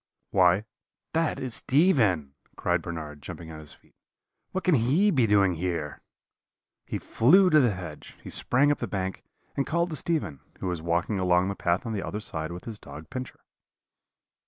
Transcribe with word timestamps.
"'Why, 0.31 0.65
that 1.13 1.39
is 1.39 1.53
Stephen,' 1.53 2.33
cried 2.55 2.81
Bernard, 2.81 3.21
jumping 3.21 3.51
on 3.51 3.59
his 3.59 3.73
feet; 3.73 3.93
'what 4.51 4.63
can 4.63 4.73
he 4.73 5.11
be 5.11 5.27
doing 5.27 5.53
here?' 5.53 6.01
"He 6.87 6.97
flew 6.97 7.51
to 7.51 7.59
the 7.59 7.75
hedge, 7.75 8.17
he 8.23 8.31
sprang 8.31 8.71
up 8.71 8.79
the 8.79 8.87
bank, 8.87 9.23
and 9.55 9.67
called 9.67 9.91
to 9.91 9.95
Stephen, 9.95 10.39
who 10.59 10.65
was 10.65 10.81
walking 10.81 11.19
along 11.19 11.49
the 11.49 11.55
path 11.55 11.85
on 11.85 11.93
the 11.93 12.01
other 12.03 12.19
side 12.19 12.51
with 12.51 12.65
his 12.65 12.79
dog 12.79 13.11
Pincher. 13.11 13.41